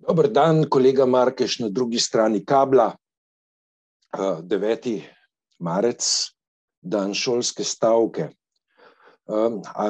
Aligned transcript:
Dober 0.00 0.30
dan, 0.32 0.64
kolega 0.64 1.04
Markeš 1.06 1.58
na 1.60 1.68
drugi 1.68 1.98
strani 2.00 2.40
kabla. 2.44 2.94
9. 4.16 5.02
marec, 5.60 6.02
dan 6.82 7.14
šolske 7.14 7.64
stavke. 7.64 8.30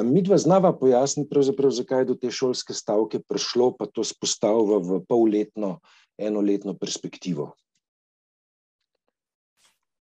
Mi 0.03 0.21
dva 0.21 0.37
znava 0.37 0.73
pojasniti, 0.77 1.41
zakaj 1.69 2.01
je 2.03 2.05
do 2.05 2.15
te 2.15 2.31
šolske 2.31 2.73
stavke 2.73 3.19
prišlo, 3.23 3.71
pa 3.79 3.87
to 3.87 4.03
spostavlja 4.03 4.77
v 4.77 4.99
polletno, 5.07 5.79
enoletno 6.17 6.75
perspektivo? 6.77 7.53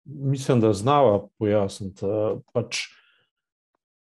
Mislim, 0.05 0.61
da 0.61 0.73
znava 0.73 1.27
pojasniti. 1.39 2.07
Pač, 2.55 2.87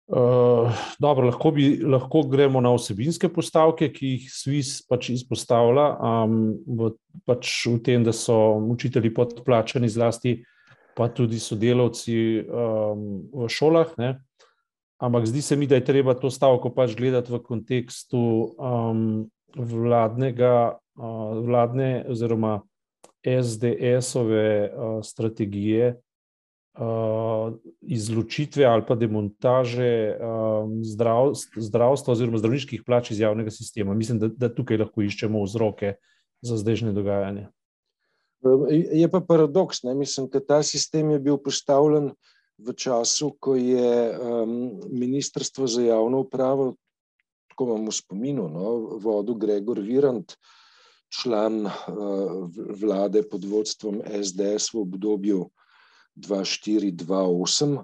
Uh, 0.06 0.70
dobro, 1.00 1.26
lahko, 1.26 1.50
bi, 1.52 1.80
lahko 1.82 2.22
gremo 2.30 2.60
na 2.62 2.70
vsebinske 2.76 3.26
postavke, 3.34 3.88
ki 3.90 4.12
jih 4.12 4.28
SWIS 4.30 4.84
pač 4.86 5.10
izpostavlja, 5.16 5.86
um, 5.98 6.36
v, 6.62 6.92
pač 7.26 7.50
v 7.66 7.80
tem, 7.82 8.06
da 8.06 8.14
so 8.14 8.38
učitelji 8.70 9.10
podplačani, 9.18 9.90
zlasti 9.90 10.36
pa 10.96 11.10
tudi 11.10 11.42
sodelavci 11.42 12.20
um, 12.46 13.02
v 13.34 13.50
šolah. 13.50 13.98
Ne. 13.98 14.14
Ampak 15.02 15.26
zdi 15.26 15.42
se 15.42 15.58
mi, 15.58 15.66
da 15.66 15.82
je 15.82 15.88
treba 15.90 16.14
to 16.14 16.30
stavko 16.30 16.70
pač 16.70 16.94
gledati 16.94 17.34
v 17.34 17.42
kontekstu 17.42 18.22
um, 18.62 19.26
vladnega, 19.58 20.78
uh, 21.02 21.34
vladne 21.42 22.06
oziroma 22.14 22.60
SDS-ove 23.26 24.50
uh, 24.70 25.00
strategije 25.02 25.96
uh, 25.96 26.05
izločitve 27.82 28.66
ali 28.66 28.84
pa 28.88 28.96
demontaže 28.96 30.18
um, 30.20 30.84
zdrav, 30.84 31.32
zdravstva 31.56 32.14
oziroma 32.14 32.40
zdravniških 32.42 32.84
plač 32.84 33.12
iz 33.12 33.20
javnega 33.20 33.52
sistema. 33.52 33.94
Mislim, 33.94 34.20
da, 34.20 34.28
da 34.28 34.52
tukaj 34.52 34.84
lahko 34.84 35.06
iščemo 35.06 35.44
vzroke 35.44 35.96
za 36.44 36.58
zdajšnje 36.58 36.92
dogajanje. 36.94 37.48
Je 38.92 39.08
pa 39.10 39.22
paradoks, 39.26 39.84
ne? 39.84 39.96
mislim, 39.96 40.28
da 40.34 40.40
ta 40.40 40.64
sistem 40.64 41.16
je 41.16 41.20
bil 41.20 41.38
postavljen 41.42 42.12
v 42.58 42.74
času, 42.74 43.32
ko 43.40 43.56
je 43.56 44.12
um, 44.12 44.76
Ministrstvo 44.92 45.68
za 45.68 45.82
javno 45.82 46.20
upravo, 46.28 46.76
tako 47.50 47.72
imamo 47.72 47.92
spominu, 47.92 48.50
no, 48.52 48.76
vodil 49.02 49.36
Gregor 49.40 49.80
Virant, 49.80 50.36
član 51.10 51.66
uh, 51.66 51.72
vlade 52.82 53.24
pod 53.24 53.46
vodstvom 53.46 54.02
SDS 54.04 54.74
v 54.74 54.84
obdobju 54.84 55.46
2-4-2-8. 56.16 57.84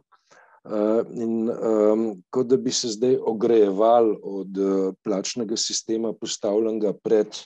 Uh, 0.61 1.01
in 1.17 1.49
um, 1.49 2.01
kot 2.29 2.45
da 2.51 2.57
bi 2.57 2.69
se 2.69 2.91
zdaj 2.93 3.15
ogrejeval 3.17 4.11
od 4.21 4.57
uh, 4.61 4.93
plačnega 5.01 5.57
sistema, 5.57 6.13
postavljenega 6.13 6.93
pred 6.93 7.39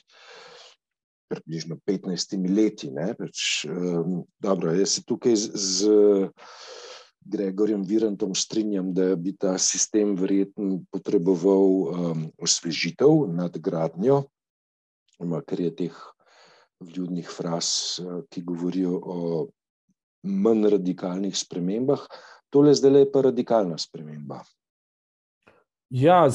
približno 1.28 1.78
15 1.86 2.36
leti. 2.56 2.90
Peč, 3.18 3.64
um, 3.64 4.20
dobro, 4.38 4.74
jaz 4.76 4.98
se 4.98 5.04
tukaj 5.08 5.36
z, 5.36 5.50
z 5.54 5.88
Gregorjem 7.24 7.82
Virantom 7.82 8.34
strinjam, 8.34 8.92
da 8.94 9.16
bi 9.16 9.32
ta 9.32 9.56
sistem 9.58 10.14
verjetno 10.16 10.82
potreboval 10.92 11.66
um, 11.72 12.26
osvežitev, 12.38 13.26
nadgradnjo, 13.32 14.26
ker 15.48 15.60
je 15.60 15.74
teh 15.80 15.96
vljudnih 16.84 17.32
fraz, 17.32 17.98
uh, 18.04 18.20
ki 18.30 18.44
govorijo 18.44 19.00
o 19.02 19.46
manj 20.26 20.70
radikalnih 20.76 21.36
spremembah, 21.36 22.04
tole 22.50 22.74
zdaj 22.74 23.00
je 23.04 23.10
pa 23.12 23.24
radikalna 23.30 23.78
sprememba. 23.78 24.42
Ja, 25.90 26.26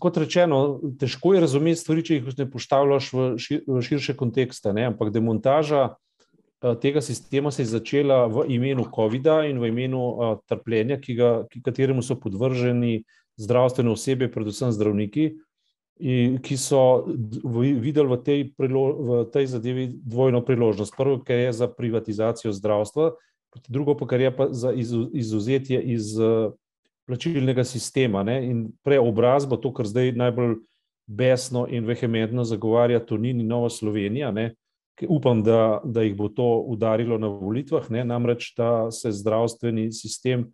kot 0.00 0.16
rečeno, 0.16 0.80
težko 1.00 1.34
je 1.34 1.40
razumeti 1.44 1.80
stvari, 1.80 2.04
če 2.04 2.14
jih 2.16 2.28
ne 2.38 2.46
postavljaš 2.48 3.10
v, 3.12 3.24
šir, 3.36 3.64
v 3.68 3.82
širše 3.84 4.14
kontekste. 4.16 4.72
Ne? 4.72 4.86
Ampak 4.88 5.12
demontaža 5.12 5.82
uh, 5.90 6.72
tega 6.80 7.02
sistema 7.04 7.52
se 7.52 7.66
je 7.66 7.72
začela 7.74 8.24
v 8.32 8.46
imenu 8.56 8.86
COVID-a 8.94 9.42
in 9.50 9.60
v 9.60 9.68
imenu 9.68 10.00
uh, 10.00 10.38
trpljenja, 10.48 10.96
ki 11.04 11.18
ga, 11.20 11.32
ki, 11.52 11.60
kateremu 11.66 12.02
so 12.02 12.16
podvrženi 12.16 13.02
zdravstvene 13.38 13.92
osebe, 13.92 14.30
predvsem 14.32 14.72
zdravniki, 14.72 15.34
in, 15.98 16.38
ki 16.42 16.56
so 16.56 17.06
videli 17.44 18.08
v 18.08 18.18
tej, 18.22 18.40
v 18.58 19.24
tej 19.32 19.46
zadevi 19.46 19.88
dvojno 20.04 20.42
priložnost. 20.46 20.94
Prvo, 20.96 21.18
ker 21.22 21.48
je 21.48 21.52
za 21.52 21.68
privatizacijo 21.68 22.52
zdravstva, 22.52 23.12
drugo 23.68 23.96
pa, 23.98 24.06
kar 24.06 24.20
je 24.20 24.30
pa 24.36 24.48
za 24.50 24.72
izuzetje 25.12 25.82
iz 25.82 26.18
uh, 26.18 26.52
plačilnega 27.06 27.64
sistema 27.64 28.22
ne? 28.22 28.38
in 28.46 28.66
preobrazbo, 28.84 29.56
to, 29.56 29.72
kar 29.72 29.86
zdaj 29.88 30.12
najbolj 30.12 30.58
besno 31.08 31.66
in 31.70 31.86
vehementno 31.88 32.44
zagovarja 32.44 33.00
Tonin 33.00 33.40
in 33.40 33.48
Nova 33.48 33.70
Slovenija. 33.70 34.30
Ne? 34.30 34.52
Upam, 35.08 35.42
da, 35.42 35.80
da 35.84 36.02
jih 36.02 36.16
bo 36.16 36.28
to 36.28 36.48
udarilo 36.68 37.18
na 37.18 37.30
volitvah, 37.32 37.90
ne? 37.90 38.04
namreč 38.04 38.52
da 38.56 38.90
se 38.90 39.12
zdravstveni 39.12 39.92
sistem 39.92 40.50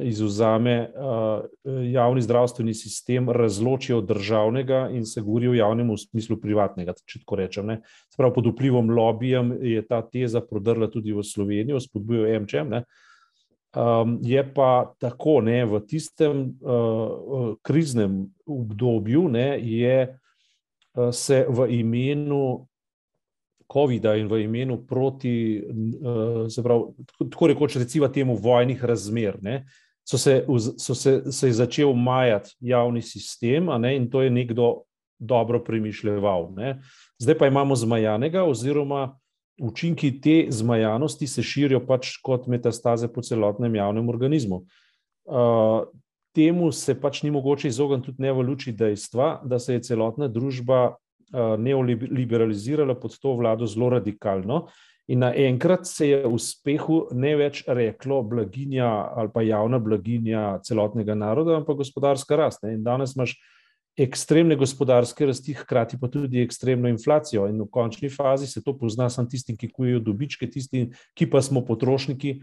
izuzame 0.00 0.90
uh, 0.90 1.44
javni 1.92 2.22
zdravstveni 2.22 2.74
sistem, 2.74 3.30
razloči 3.30 3.92
od 3.92 4.06
državnega 4.06 4.88
in 4.92 5.06
se 5.06 5.20
govori 5.20 5.48
o 5.48 5.54
javnem 5.54 5.90
v 5.90 5.98
smislu 5.98 6.36
privatnega, 6.40 6.94
če 7.06 7.22
tako 7.22 7.38
rečem. 7.40 7.76
Sprav 8.12 8.34
pod 8.34 8.50
vplivom 8.52 8.90
lobijem 8.90 9.54
je 9.62 9.82
ta 9.86 10.02
teza 10.02 10.40
prodrla 10.40 10.90
tudi 10.90 11.12
v 11.12 11.22
Slovenijo, 11.24 11.80
spodbujajo 11.80 12.40
MČM. 12.40 12.84
Um, 13.74 14.18
je 14.22 14.42
pa 14.54 14.94
tako, 15.02 15.40
ne, 15.42 15.64
v 15.66 15.80
tistem 15.82 16.44
uh, 16.62 17.56
kriznem 17.62 18.28
obdobju 18.46 19.28
ne, 19.28 19.58
je 19.58 19.96
uh, 20.14 21.10
se 21.10 21.42
v 21.48 21.66
imenu 21.82 22.68
COVID-a 23.72 24.14
in 24.14 24.28
v 24.30 24.44
imenu 24.44 24.78
proti, 24.86 25.58
uh, 25.58 26.46
pravi, 26.62 26.84
tako 27.18 27.46
rekoč, 27.50 27.76
recimo 27.82 28.08
temu 28.08 28.36
vojnih 28.38 28.84
razmer, 28.84 29.42
ne, 29.42 29.64
so 30.04 30.18
se, 30.18 30.46
so 30.78 30.94
se, 30.94 31.32
se 31.32 31.46
je 31.46 31.52
začel 31.52 31.92
majati 31.92 32.56
javni 32.60 33.02
sistem, 33.02 33.68
ne, 33.80 33.96
in 33.96 34.10
to 34.10 34.22
je 34.22 34.30
nekdo 34.30 34.82
dobro 35.18 35.64
premišljeval. 35.64 36.52
Ne. 36.56 36.80
Zdaj 37.18 37.38
pa 37.38 37.46
imamo 37.46 37.76
zmajanega, 37.76 38.44
oziroma 38.44 39.18
učinki 39.60 40.20
te 40.20 40.46
zmajanosti 40.50 41.26
se 41.26 41.42
širijo 41.42 41.80
pač 41.86 42.16
kot 42.22 42.46
metastaze 42.46 43.08
po 43.08 43.22
celotnem 43.22 43.74
javnem 43.74 44.08
organizmu. 44.08 44.64
Uh, 45.24 45.86
temu 46.34 46.72
se 46.72 47.00
pač 47.00 47.22
ni 47.22 47.30
mogoče 47.30 47.68
izogniti 47.68 48.10
tudi 48.10 48.22
ne 48.22 48.32
v 48.32 48.42
luči 48.42 48.72
dejstva, 48.72 49.40
da 49.44 49.58
se 49.58 49.78
je 49.78 49.84
celotna 49.86 50.28
družba 50.28 50.80
uh, 50.90 51.54
neoliberalizirala 51.58 52.98
pod 53.00 53.16
to 53.22 53.36
vlado 53.38 53.66
zelo 53.66 53.92
radikalno. 53.94 54.66
In 55.08 55.20
naenkrat 55.20 55.84
se 55.86 56.08
je 56.08 56.20
uspehu 56.26 57.02
ne 57.12 57.34
več 57.36 57.60
reklo 57.68 58.22
blaginja 58.24 58.88
ali 58.88 59.28
pa 59.34 59.42
javna 59.44 59.78
blaginja 59.78 60.60
celotnega 60.64 61.14
naroda, 61.14 61.58
ampak 61.60 61.82
gospodarska 61.82 62.38
rast. 62.40 62.62
Ne. 62.64 62.78
In 62.78 62.86
danes 62.86 63.12
imaš 63.16 63.36
ekstremne 64.00 64.56
gospodarske 64.56 65.26
rasti, 65.26 65.54
hkrati 65.54 66.00
pa 66.00 66.08
tudi 66.08 66.40
ekstremno 66.42 66.88
inflacijo. 66.88 67.46
In 67.52 67.60
v 67.62 67.68
končni 67.70 68.08
fazi 68.10 68.48
se 68.50 68.62
to 68.64 68.74
pozna 68.78 69.10
samo 69.10 69.28
tistim, 69.30 69.58
ki 69.60 69.70
kujejo 69.70 70.00
dobičke, 70.08 70.48
tistim, 70.50 70.90
ki 71.14 71.28
pa 71.30 71.42
smo 71.44 71.62
potrošniki, 71.64 72.38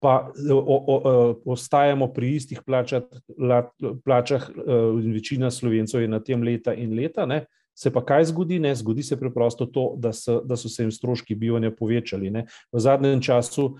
pa 0.00 0.30
o, 0.30 0.56
o, 0.56 0.76
o, 0.86 1.34
ostajamo 1.52 2.08
pri 2.14 2.36
istih 2.38 2.62
plačah, 2.66 3.02
plačah 4.04 4.46
in 5.02 5.12
večina 5.12 5.50
slovencev 5.50 6.06
je 6.06 6.08
na 6.08 6.22
tem 6.24 6.42
leta 6.42 6.72
in 6.74 6.94
leta. 6.96 7.26
Ne. 7.26 7.44
Se 7.80 7.92
pa 7.92 8.02
kaj 8.04 8.28
zgodi? 8.28 8.58
Ne? 8.60 8.74
Zgodi 8.76 9.02
se 9.02 9.16
preprosto 9.16 9.66
to, 9.66 9.94
da 9.96 10.12
so, 10.12 10.40
da 10.44 10.56
so 10.56 10.68
se 10.68 10.84
jim 10.84 10.92
stroški 10.92 11.34
bivanja 11.34 11.70
povečali. 11.72 12.30
Ne? 12.30 12.44
V 12.72 12.80
zadnjem 12.80 13.22
času, 13.24 13.70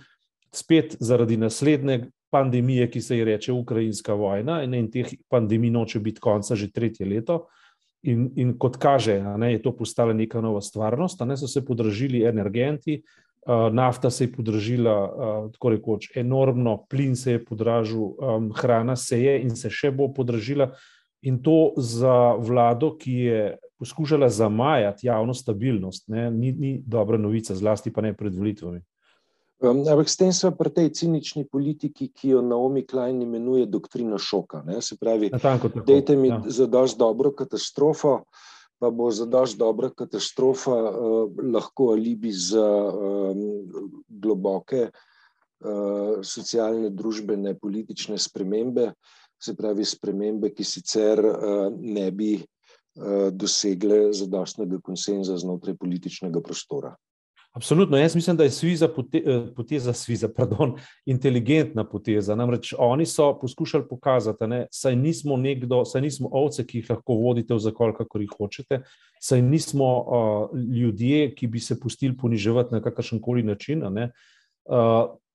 spet 0.53 0.97
zaradi 1.01 1.37
naslednje 1.37 2.07
pandemije, 2.31 2.89
ki 2.91 3.01
se 3.01 3.17
ji 3.17 3.25
reče 3.25 3.53
Ukrajinska 3.53 4.15
vojna, 4.15 4.63
in, 4.65 4.75
in 4.75 4.91
teh 4.91 5.11
pandemij 5.29 5.71
noče 5.71 6.01
biti 6.01 6.21
konca 6.21 6.57
že 6.57 6.71
tretje 6.73 7.07
leto. 7.07 7.47
In, 8.09 8.31
in 8.41 8.55
kot 8.59 8.79
kaže, 8.81 9.19
ne, 9.37 9.53
je 9.53 9.61
to 9.63 9.75
postala 9.77 10.15
neka 10.17 10.41
nova 10.41 10.63
stvarnost, 10.65 11.21
ne 11.29 11.37
so 11.37 11.49
se 11.49 11.61
podražili 11.65 12.23
energenti, 12.25 13.03
nafta 13.73 14.11
se 14.11 14.25
je 14.25 14.33
podražila, 14.33 14.95
tako 15.53 15.71
rekoč, 15.71 16.09
enormno, 16.17 16.87
plin 16.89 17.17
se 17.17 17.33
je 17.33 17.45
podražil, 17.45 18.15
hrana 18.57 18.97
se 18.97 19.21
je 19.21 19.41
in 19.43 19.53
se 19.57 19.71
še 19.71 19.91
bo 19.91 20.09
podražila. 20.17 20.71
In 21.23 21.43
to 21.45 21.75
za 21.77 22.33
vlado, 22.41 22.95
ki 22.97 23.13
je 23.13 23.43
poskušala 23.81 24.29
zamajati 24.29 25.07
javno 25.07 25.35
stabilnost, 25.35 26.09
ne, 26.09 26.31
ni, 26.31 26.53
ni 26.53 26.83
dobra 26.87 27.19
novica, 27.19 27.55
zlasti 27.57 27.93
pa 27.93 28.05
ne 28.05 28.13
pred 28.17 28.35
volitvami. 28.37 28.83
Um, 29.61 29.83
ampak 29.89 30.09
s 30.09 30.17
tem 30.17 30.33
smo 30.33 30.53
pri 30.57 30.73
tej 30.73 30.89
cinični 30.97 31.45
politiki, 31.45 32.09
ki 32.09 32.33
jo 32.33 32.41
Naomi 32.41 32.81
Klein 32.89 33.21
imenuje 33.21 33.67
doktrina 33.69 34.17
šoka. 34.17 34.63
Ne? 34.65 34.81
Se 34.81 34.97
pravi, 34.97 35.29
dajte 35.85 36.17
mi 36.17 36.29
ja. 36.29 36.41
za 36.47 36.65
dosti 36.65 36.99
dobro 36.99 37.33
katastrofo, 37.37 38.23
pa 38.81 38.89
bo 38.89 39.11
za 39.13 39.27
dosti 39.29 39.61
dobra 39.61 39.91
katastrofa 39.93 40.73
uh, 40.73 41.43
lahko 41.53 41.91
alibi 41.93 42.33
za 42.33 42.65
um, 42.65 43.43
globoke 44.09 44.89
uh, 44.89 46.25
socialne, 46.25 46.89
družbene, 46.89 47.53
politične 47.61 48.17
spremembe, 48.17 48.95
se 49.41 49.57
pravi 49.57 49.85
spremembe, 49.85 50.55
ki 50.57 50.65
sicer 50.65 51.21
uh, 51.21 51.69
ne 51.69 52.09
bi 52.13 52.39
dosegle 53.33 54.13
zadostnega 54.13 54.81
konsenza 54.85 55.37
znotraj 55.37 55.77
političnega 55.77 56.41
prostora. 56.41 56.97
Absolutno. 57.53 57.97
Jaz 57.97 58.15
mislim, 58.15 58.37
da 58.37 58.45
je 58.45 58.51
Sviza 58.51 58.89
eh, 59.13 59.47
poteza, 59.57 59.93
Sviza, 59.93 60.29
pardon, 60.37 60.77
inteligentna 61.07 61.85
poteza. 61.89 62.35
Namreč 62.35 62.75
oni 62.79 63.07
so 63.07 63.39
poskušali 63.41 63.85
pokazati, 63.89 64.47
da 64.47 64.67
saj 64.71 64.97
nismo 64.97 65.37
nekdo, 65.37 65.85
saj 65.85 66.01
nismo 66.01 66.29
ovce, 66.33 66.67
ki 66.67 66.79
jih 66.79 66.91
lahko 66.91 67.15
vodite 67.15 67.55
v 67.55 67.59
zakol, 67.59 67.95
kako 67.97 68.19
jih 68.19 68.31
hočete, 68.39 68.83
saj 69.21 69.43
nismo 69.43 69.89
uh, 69.99 70.59
ljudje, 70.59 71.35
ki 71.35 71.47
bi 71.47 71.61
se 71.61 71.81
pustili 71.81 72.17
poniževati 72.17 72.75
na 72.75 72.83
kakršen 72.83 73.21
koli 73.21 73.43
način. 73.43 73.83
Uh, 73.83 73.99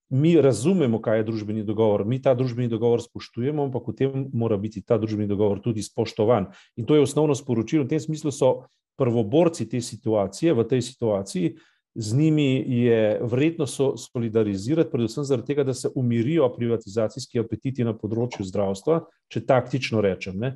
mi 0.10 0.42
razumemo, 0.42 1.02
kaj 1.02 1.20
je 1.20 1.24
družbeni 1.24 1.64
dogovor, 1.64 2.06
mi 2.06 2.22
ta 2.22 2.34
družbeni 2.34 2.70
dogovor 2.70 3.02
spoštujemo, 3.02 3.66
ampak 3.66 3.88
v 3.90 3.96
tem 3.98 4.26
mora 4.34 4.58
biti 4.58 4.82
ta 4.82 4.98
družbeni 5.02 5.28
dogovor 5.28 5.62
tudi 5.64 5.84
spoštovan. 5.84 6.52
In 6.78 6.86
to 6.86 6.96
je 6.96 7.02
osnovno 7.02 7.36
sporočilo. 7.36 7.86
V 7.86 7.96
tem 7.96 8.00
smislu 8.00 8.32
so 8.32 8.52
prvoborci 8.98 9.66
te 9.70 9.82
situacije, 9.82 10.54
v 10.54 10.68
tej 10.70 10.82
situaciji 10.82 11.56
z 11.96 12.18
njimi 12.18 12.64
je 12.68 13.20
vredno 13.24 13.66
solidarizirati, 13.68 14.92
predvsem 14.92 15.24
zaradi 15.24 15.48
tega, 15.48 15.64
da 15.64 15.74
se 15.74 15.90
umirijo 15.96 16.50
privatizacijski 16.54 17.40
apetiti 17.40 17.84
na 17.84 17.96
področju 17.96 18.46
zdravstva, 18.46 19.06
če 19.32 19.46
taktično 19.48 20.04
rečem. 20.04 20.38
Ne? 20.38 20.56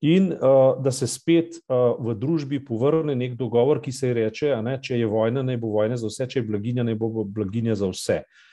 In 0.00 0.32
uh, 0.32 0.80
da 0.80 0.90
se 0.90 1.06
spet 1.06 1.60
uh, 1.60 1.92
v 2.00 2.16
družbi 2.16 2.62
povrne 2.64 3.14
nek 3.14 3.36
dogovor, 3.36 3.82
ki 3.84 3.92
se 3.92 4.14
reče, 4.16 4.54
ne, 4.64 4.78
če 4.80 4.96
je 4.96 5.06
vojna, 5.06 5.44
naj 5.44 5.60
bo 5.60 5.74
vojna 5.76 6.00
za 6.00 6.08
vse, 6.08 6.26
če 6.32 6.40
je 6.40 6.46
blaginja, 6.48 6.86
naj 6.88 6.96
bo 6.96 7.26
blaginja 7.28 7.76
za 7.76 7.90
vse. 7.92 8.22
Uh, 8.24 8.49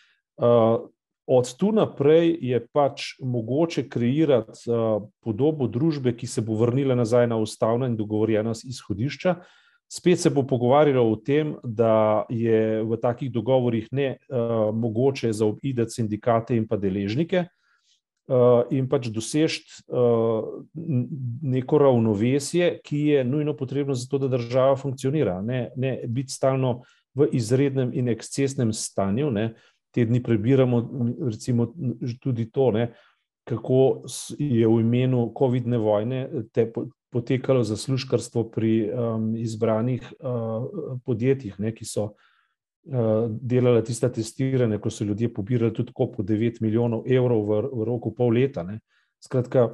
od 1.27 1.53
tu 1.57 1.71
naprej 1.71 2.37
je 2.41 2.59
pač 2.71 3.15
mogoče 3.19 3.87
kreirati 3.89 4.69
uh, 4.69 5.03
podobo 5.19 5.67
družbe, 5.67 6.13
ki 6.15 6.27
se 6.27 6.41
bo 6.41 6.55
vrnila 6.55 6.95
nazaj 6.95 7.27
na 7.27 7.37
ustavna 7.41 7.89
in 7.89 7.97
dogovorjena 7.97 8.53
izhodišča, 8.63 9.35
uh, 9.35 9.55
Spet 9.89 10.19
se 10.19 10.29
bo 10.29 10.43
pogovarjalo 10.43 11.11
o 11.11 11.15
tem, 11.15 11.55
da 11.63 12.25
je 12.29 12.83
v 12.83 12.97
takih 12.99 13.31
dogovorih 13.31 13.87
ne 13.91 14.17
uh, 14.17 14.75
mogoče 14.75 15.31
zaobideti 15.33 15.95
sindikate 15.95 16.57
in 16.57 16.65
pa 16.67 16.75
deležnike 16.77 17.45
uh, 17.47 18.67
in 18.71 18.89
pač 18.91 19.07
doseči 19.07 19.63
uh, 19.87 20.59
neko 21.41 21.79
ravnovesje, 21.85 22.81
ki 22.83 22.99
je 23.13 23.23
nujno 23.23 23.55
potrebno 23.55 23.95
za 23.95 24.09
to, 24.11 24.19
da 24.19 24.27
država 24.27 24.75
funkcionira. 24.75 25.39
Ne, 25.41 25.69
ne 25.75 26.01
biti 26.03 26.35
stalno 26.35 26.81
v 27.15 27.29
izrednem 27.31 27.95
in 27.95 28.11
ekscesnem 28.11 28.73
stanju. 28.75 29.31
Ne. 29.31 29.53
Te 29.91 30.05
dni 30.05 30.21
prebiramo 30.23 30.81
recimo, 31.29 31.71
tudi 32.19 32.49
to, 32.51 32.71
ne, 32.71 32.89
kako 33.47 34.03
je 34.37 34.67
v 34.67 34.79
imenu 34.83 35.31
COVID-19 35.37 35.77
vojne 35.79 36.27
te 36.51 36.67
potekalo 37.09 37.63
zaslužkarstvo 37.63 38.49
pri 38.51 38.91
um, 38.91 39.35
izbranih 39.35 40.13
uh, 40.19 40.99
podjetjih, 41.05 41.55
ne, 41.59 41.71
ki 41.71 41.85
so 41.87 42.03
uh, 42.03 43.29
delali 43.29 43.83
tiste 43.87 44.09
testiranje, 44.11 44.81
ko 44.83 44.91
so 44.91 45.07
ljudje 45.07 45.31
pobirali 45.33 45.73
tudi 45.73 45.95
po 45.95 46.23
9 46.23 46.61
milijonov 46.61 47.07
evrov 47.07 47.45
v, 47.47 47.61
v 47.71 47.87
roku 47.87 48.11
pol 48.15 48.35
leta. 48.35 48.63
Ne. 48.63 48.79
Skratka, 49.23 49.69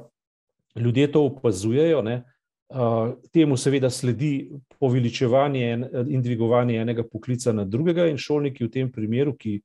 ljudje 0.78 1.10
to 1.12 1.24
opazujejo, 1.26 2.02
ne, 2.02 2.22
uh, 2.70 3.18
temu 3.32 3.56
seveda 3.56 3.90
sledi 3.90 4.50
poveličevanje 4.78 5.90
in 6.08 6.22
dvigovanje 6.22 6.78
enega 6.80 7.02
poklica 7.02 7.52
na 7.52 7.64
drugega, 7.64 8.06
in 8.06 8.16
šolniki 8.16 8.64
v 8.64 8.70
tem 8.70 8.92
primeru, 8.92 9.34
ki 9.34 9.58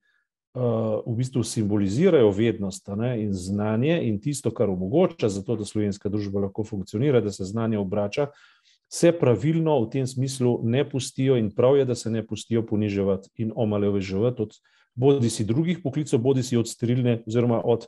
v 0.54 1.14
bistvu 1.16 1.44
simbolizirajo 1.44 2.32
vednost 2.34 2.88
ne, 2.98 3.12
in 3.24 3.34
znanje 3.34 4.00
in 4.08 4.18
tisto, 4.22 4.52
kar 4.52 4.70
omogoča 4.70 5.30
za 5.30 5.44
to, 5.46 5.56
da 5.56 5.66
slovenska 5.66 6.10
družba 6.10 6.48
lahko 6.48 6.64
funkcionira, 6.64 7.22
da 7.22 7.32
se 7.32 7.46
znanje 7.46 7.78
obrača, 7.78 8.32
se 8.90 9.12
pravilno 9.12 9.78
v 9.84 9.90
tem 9.94 10.08
smislu 10.08 10.60
ne 10.64 10.82
pustijo 10.90 11.38
in 11.38 11.52
prav 11.54 11.78
je, 11.78 11.86
da 11.86 11.96
se 11.96 12.10
ne 12.10 12.26
pustijo 12.26 12.66
poniževati 12.66 13.30
in 13.38 13.54
omaleveževati 13.56 14.42
od 14.42 14.58
bodi 15.00 15.30
si 15.30 15.46
drugih 15.46 15.80
poklicov, 15.84 16.20
bodi 16.20 16.44
si 16.44 16.58
od 16.58 16.68
sterilne 16.68 17.22
oziroma 17.28 17.62
od 17.64 17.88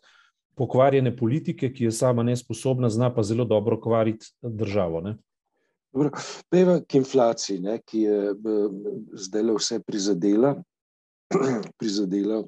pokvarjene 0.56 1.16
politike, 1.18 1.72
ki 1.74 1.90
je 1.90 1.92
sama 1.92 2.24
nesposobna, 2.24 2.90
zna 2.90 3.10
pa 3.14 3.24
zelo 3.24 3.46
dobro 3.46 3.80
kvariti 3.82 4.32
državo. 4.42 5.02
Ne. 5.02 5.18
Peva 6.50 6.80
k 6.88 7.02
inflaciji, 7.02 7.60
ne, 7.60 7.80
ki 7.86 8.06
je 8.06 8.34
zdaj 9.26 9.44
le 9.44 9.56
vse 9.58 9.80
prizadela, 9.84 10.56
prizadela 11.80 12.42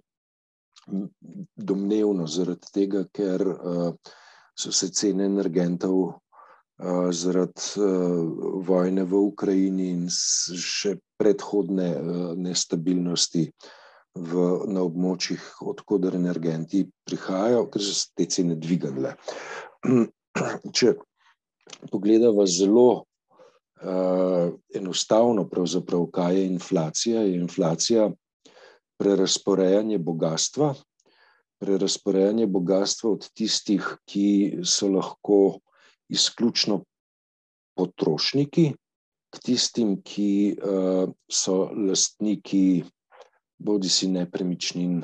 domnevno 1.56 2.28
zaradi 2.28 2.72
tega, 2.74 3.06
ker 3.12 3.44
so 4.60 4.72
se 4.72 4.90
cene 4.92 5.26
energentov 5.26 6.20
zaradi 7.16 7.86
vojne 8.68 9.06
v 9.08 9.22
Ukrajini 9.30 9.88
in 9.94 10.10
še 10.10 10.98
predhodne 11.18 11.88
nestabilnosti 12.36 13.46
v, 14.14 14.44
na 14.70 14.84
območjih, 14.84 15.42
odkudar 15.62 16.18
energenti 16.18 16.84
prihajajo, 17.08 17.66
ker 17.72 17.82
so 17.82 17.96
se 17.98 18.12
te 18.18 18.28
cene 18.30 18.58
dvignile. 18.60 19.16
Če 20.78 20.94
pogledamo 21.92 22.46
zelo 22.50 22.90
uh, 22.98 24.52
enostavno, 24.76 25.48
kaj 26.12 26.36
je 26.36 26.46
inflacija, 26.46 27.22
je 27.22 27.40
inflacija 27.40 28.10
prerasporejanje 28.98 29.98
bogatstva, 30.00 30.74
prerasporejanje 31.60 32.48
bogatstva 32.48 33.12
od 33.18 33.30
tistih, 33.34 33.86
ki 34.06 34.64
so 34.64 34.90
lahko 34.92 35.60
izključno 36.10 36.84
potrošniki, 37.78 38.74
k 39.34 39.42
tistim, 39.42 39.96
ki 40.06 40.54
uh, 40.54 41.10
so 41.32 41.72
lastniki 41.74 42.84
bodi 43.58 43.90
si 43.90 44.12
nepremičnin, 44.12 45.00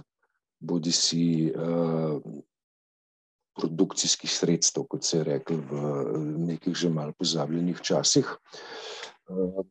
bodi 0.60 0.94
si 0.94 1.24
uh, 1.50 2.20
produkcijskih 3.60 4.32
sredstev, 4.32 4.86
kot 4.92 5.04
se 5.04 5.18
je 5.18 5.26
rekel 5.32 5.64
v 5.66 5.82
nekih 6.52 6.76
že 6.78 6.92
mal 6.94 7.14
pozabljenih 7.18 7.82
časih. 7.82 8.30
Uh, 9.28 9.66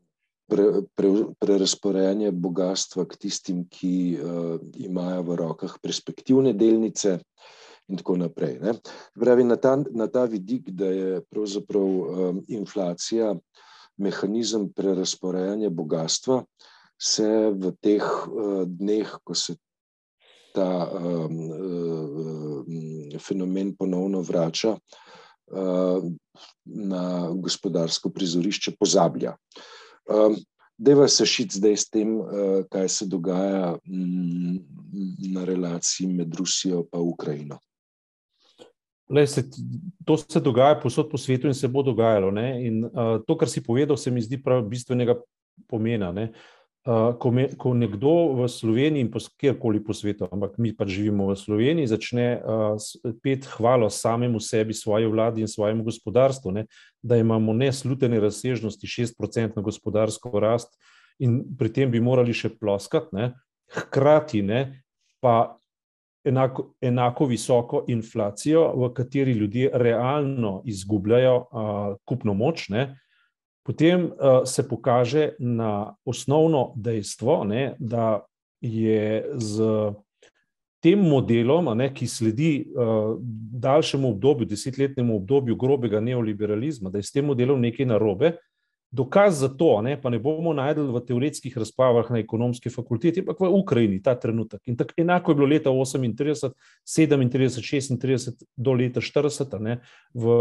prerasporejanje 0.49 2.33
pre 2.33 2.41
bogatstva 2.41 3.05
k 3.05 3.17
tistim, 3.21 3.65
ki 3.69 4.17
uh, 4.17 4.57
imajo 4.81 5.23
v 5.29 5.37
rokah 5.37 5.77
perspektivne 5.83 6.57
delnice, 6.57 7.19
in 7.89 7.97
tako 8.01 8.17
naprej. 8.21 8.61
Pravi, 9.17 9.45
na, 9.45 9.57
ta, 9.57 9.77
na 9.77 10.09
ta 10.09 10.25
vidik, 10.29 10.71
da 10.71 10.89
je 10.93 11.21
pravzaprav 11.31 11.85
um, 11.85 12.43
inflacija 12.49 13.35
mehanizem 13.99 14.69
prerasporejanja 14.73 15.71
bogatstva, 15.71 16.45
se 16.99 17.29
v 17.55 17.73
teh 17.83 18.05
uh, 18.05 18.63
dneh, 18.67 19.09
ko 19.25 19.35
se 19.35 19.57
ta 20.55 20.89
um, 20.89 21.41
uh, 21.49 23.19
fenomen 23.21 23.77
ponovno 23.77 24.23
vrača. 24.25 24.79
Na 26.69 27.05
gospodarsko 27.33 28.11
prizorišče 28.13 28.75
pozablja. 28.77 29.31
Uh, 29.33 29.63
Um, 30.09 30.37
Deva 30.79 31.09
se 31.09 31.27
šiti 31.27 31.59
zdaj 31.59 31.77
s 31.77 31.89
tem, 31.91 32.13
uh, 32.21 32.29
kaj 32.71 32.89
se 32.89 33.07
dogaja 33.07 33.77
mm, 33.85 34.59
na 35.35 35.45
relaciji 35.45 36.07
med 36.07 36.35
Rusijo 36.39 36.85
in 36.93 37.01
Ukrajino. 37.01 37.59
Le, 39.11 39.27
se, 39.27 39.43
to 40.05 40.17
se 40.17 40.41
dogaja 40.41 40.81
posod 40.81 41.09
po 41.11 41.19
svetu 41.19 41.49
in 41.49 41.55
se 41.55 41.69
bo 41.69 41.83
dogajalo. 41.83 42.31
In, 42.61 42.85
uh, 42.85 43.19
to, 43.27 43.37
kar 43.37 43.49
si 43.49 43.65
povedal, 43.65 43.97
se 43.97 44.11
mi 44.11 44.23
zdi 44.23 44.39
prav 44.43 44.63
bistvenega 44.69 45.17
pomena. 45.67 46.13
Uh, 46.13 46.29
ko, 47.21 47.31
me, 47.31 47.49
ko 47.61 47.75
nekdo 47.77 48.33
v 48.39 48.49
Sloveniji 48.49 49.05
in 49.05 49.11
kjerkoli 49.13 49.81
po 49.85 49.93
svetu, 49.93 50.29
ampak 50.33 50.57
mi 50.57 50.73
pa 50.73 50.87
živimo 50.89 51.29
v 51.29 51.37
Sloveniji, 51.37 51.91
začne 51.91 52.27
uh, 52.41 52.81
pet 53.21 53.45
hvalo 53.59 53.91
samemu 53.93 54.41
sebi, 54.41 54.73
svoji 54.75 55.07
vladi 55.07 55.45
in 55.45 55.49
svojemu 55.49 55.85
gospodarstvu, 55.85 56.53
ne, 56.53 56.65
da 57.03 57.17
imamo 57.21 57.53
neslutene 57.53 58.21
razsežnosti, 58.21 58.89
šestprocentno 58.89 59.63
gospodarsko 59.63 60.33
rast 60.41 60.73
in 61.21 61.43
pri 61.59 61.69
tem 61.69 61.91
bi 61.93 62.01
morali 62.01 62.33
še 62.33 62.55
ploskati, 62.57 63.13
ne, 63.13 63.33
hkrati 63.69 64.41
ne, 64.43 64.63
pa 65.21 65.59
enako, 66.25 66.71
enako 66.81 67.29
visoko 67.29 67.83
inflacijo, 67.89 68.65
v 68.81 68.93
kateri 68.97 69.37
ljudje 69.37 69.71
realno 69.75 70.63
izgubljajo 70.65 71.37
uh, 71.37 72.01
kupno 72.09 72.33
moč. 72.39 72.71
Ne, 72.73 72.95
potem 73.69 74.09
uh, 74.09 74.43
se 74.49 74.65
pokaže 74.69 75.35
na 75.39 75.95
osnovno 76.09 76.73
dejstvo, 76.77 77.43
ne, 77.45 77.75
da 77.79 78.25
je 78.65 79.25
z 79.37 79.73
tem 80.81 81.03
modelom, 81.05 81.69
ne, 81.77 81.91
ki 81.93 82.09
sledi 82.09 82.53
uh, 82.65 83.19
daljšemu 83.61 84.09
obdobju, 84.15 84.49
desetletnemu 84.49 85.17
obdobju 85.21 85.57
grobega 85.57 86.01
neoliberalizma, 86.01 86.91
da 86.91 87.03
je 87.03 87.11
s 87.11 87.13
tem 87.13 87.29
modelom 87.29 87.61
nekaj 87.61 87.87
narobe, 87.93 88.39
Dokaz 88.91 89.41
za 89.41 89.49
to, 89.49 89.83
ne, 89.83 89.99
pa 90.01 90.09
ne 90.11 90.17
bomo 90.19 90.55
najdli 90.57 90.87
v 90.89 91.01
teoretskih 91.05 91.57
razpravah 91.61 92.09
na 92.09 92.23
ekonomski 92.23 92.71
fakulteti, 92.73 93.21
ampak 93.21 93.43
v 93.45 93.51
Ukrajini 93.53 93.99
ta 94.03 94.15
trenutek. 94.17 94.63
In 94.65 94.79
tako 94.81 94.97
enako 94.97 95.31
je 95.31 95.37
bilo 95.37 95.49
leta 95.49 95.71
38, 95.71 96.55
37, 96.89 97.29
36 98.01 98.47
do 98.57 98.73
leta 98.73 99.05
40 99.05 99.59
ne, 99.61 99.77
v 100.15 100.39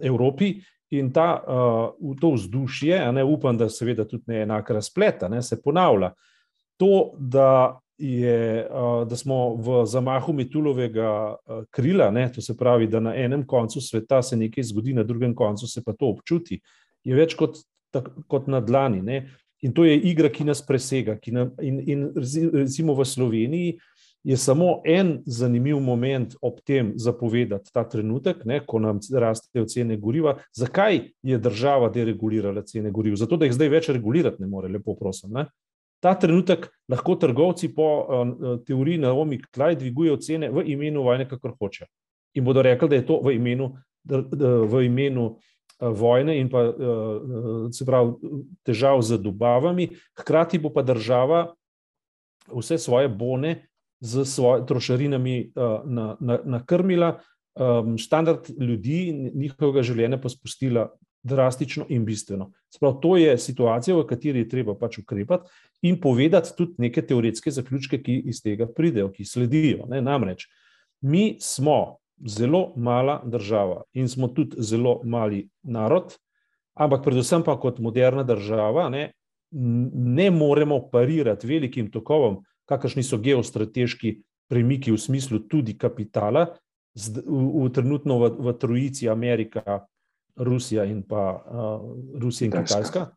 Evropi. 0.00 0.54
In 0.92 1.08
ta, 1.12 1.28
uh, 1.40 2.16
to 2.20 2.34
vzdušje, 2.34 2.98
ne, 3.12 3.24
upam, 3.24 3.56
da 3.56 3.70
seveda 3.72 4.04
tudi 4.04 4.28
ne 4.28 4.42
enaka 4.42 4.74
razpleta, 4.76 5.28
ne, 5.32 5.40
se 5.42 5.56
ponavlja. 5.62 6.12
To, 6.80 7.12
da, 7.16 7.78
je, 7.98 8.66
uh, 8.66 9.08
da 9.08 9.16
smo 9.16 9.54
v 9.56 9.82
zamahu 9.88 10.34
metulovega 10.36 11.10
uh, 11.32 11.64
krila, 11.70 12.10
ne, 12.10 12.26
to 12.32 12.44
se 12.44 12.56
pravi, 12.56 12.90
da 12.92 13.00
na 13.00 13.14
enem 13.16 13.46
koncu 13.46 13.80
sveta 13.80 14.22
se 14.22 14.36
nekaj 14.36 14.68
zgodi, 14.68 14.92
na 14.92 15.02
drugem 15.02 15.34
koncu 15.34 15.66
se 15.66 15.84
pa 15.84 15.96
to 15.96 16.12
občuti, 16.12 16.60
je 17.04 17.16
več 17.16 17.36
kot 17.40 17.62
tak, 17.92 18.10
kot 18.28 18.50
na 18.52 18.60
dlani. 18.60 19.02
Ne? 19.02 19.22
In 19.62 19.72
to 19.72 19.84
je 19.84 19.94
igra, 20.10 20.28
ki 20.32 20.44
nas 20.44 20.62
presega. 20.66 21.16
Ki 21.22 21.32
nam, 21.32 21.52
in, 21.62 21.78
in 21.86 22.08
recimo 22.52 22.96
v 22.98 23.06
Sloveniji 23.06 23.76
je 24.24 24.36
samo 24.36 24.80
en 24.84 25.16
zanimiv 25.26 25.80
moment 25.80 26.34
ob 26.42 26.60
tem 26.64 26.92
zapovedati 26.96 27.72
ta 27.72 27.84
trenutek, 27.88 28.44
ne, 28.44 28.60
ko 28.66 28.78
nam 28.78 29.00
rastejo 29.10 29.66
cene 29.66 29.96
goriva. 29.96 30.36
Zakaj 30.54 31.00
je 31.22 31.38
država 31.38 31.90
deregulirala 31.90 32.62
cene 32.62 32.90
goriva? 32.90 33.16
Zato, 33.16 33.36
da 33.36 33.48
jih 33.48 33.56
zdaj 33.56 33.68
več 33.68 33.88
regulirati 33.90 34.42
ne 34.42 34.50
more, 34.50 34.70
lepo 34.70 34.94
prosim. 34.98 35.32
Ne? 35.34 35.46
Ta 36.02 36.14
trenutek 36.18 36.68
lahko 36.90 37.16
trgovci 37.18 37.72
po 37.74 37.88
uh, 38.02 38.34
teoriji 38.66 39.02
Naomi 39.02 39.40
Klaj 39.42 39.78
dvigujejo 39.82 40.18
cene 40.22 40.50
v 40.50 40.66
imenu 40.74 41.02
vojne, 41.02 41.28
kakor 41.30 41.54
hoče. 41.58 41.86
In 42.34 42.44
bodo 42.44 42.62
rekli, 42.62 42.88
da 42.88 42.98
je 42.98 43.06
to 43.06 43.20
v 43.22 43.36
imenu, 43.36 43.74
v 44.06 44.86
imenu 44.86 45.32
Eh, 45.82 45.88
vojne 45.88 46.38
in 46.38 46.48
pa 46.50 46.62
eh, 46.62 46.72
se 47.72 47.86
pravi 47.86 48.12
težav 48.62 49.02
z 49.02 49.18
dobavami, 49.18 49.88
hkrati 50.18 50.60
bo 50.62 50.70
pa 50.70 50.82
država 50.82 51.54
vse 52.52 52.78
svoje 52.78 53.08
bone 53.08 53.66
z 54.02 54.24
svojimi 54.24 54.66
trošarinami 54.66 55.52
nakrmila, 56.44 57.20
standard 57.98 58.48
ljudi, 58.58 59.30
njihovega 59.34 59.84
življenja 59.86 60.18
pa 60.18 60.30
spustila 60.32 60.88
drastično 61.22 61.86
in 61.88 62.04
bistveno. 62.04 62.50
Sprav, 62.74 62.96
to 63.02 63.16
je 63.16 63.36
situacija, 63.38 63.94
v 63.96 64.06
kateri 64.10 64.42
je 64.42 64.48
treba 64.48 64.74
pač 64.74 64.98
ukrepati 64.98 65.50
in 65.86 66.00
povedati 66.00 66.50
tudi 66.58 66.82
neke 66.82 67.04
teoretske 67.06 67.50
zaključke, 67.54 68.02
ki 68.02 68.16
iz 68.32 68.42
tega 68.42 68.66
pridejo, 68.66 69.12
ki 69.14 69.24
sledijo. 69.24 69.86
Ne? 69.90 70.02
Namreč, 70.02 70.48
mi 71.06 71.36
smo 71.40 71.98
zelo 72.26 72.72
mala 72.76 73.20
država 73.24 73.82
in 73.94 74.08
smo 74.08 74.28
tudi 74.34 74.58
zelo 74.62 75.00
mali 75.04 75.44
narod, 75.62 76.16
ampak 76.74 77.04
predvsem 77.04 77.44
pa 77.46 77.54
kot 77.60 77.78
moderna 77.78 78.26
država 78.26 78.88
ne, 78.90 79.12
ne 79.52 80.30
moremo 80.30 80.80
parirati 80.90 81.46
velikim 81.46 81.90
tokovom, 81.90 82.40
kakršni 82.72 83.04
so 83.04 83.20
geostrateški 83.20 84.16
premiki 84.48 84.92
v 84.92 85.00
smislu 85.00 85.44
tudi 85.48 85.76
kapitala, 85.78 86.48
v, 86.96 87.40
v 87.64 87.70
trenutno 87.72 88.18
v, 88.20 88.30
v 88.36 88.54
trojici 88.58 89.08
Amerika, 89.08 89.84
Rusija 90.36 90.84
in 90.88 91.02
pa 91.04 91.36
uh, 91.36 92.20
Rusija 92.20 92.48
in 92.48 92.52
Kitajska. 92.56 93.10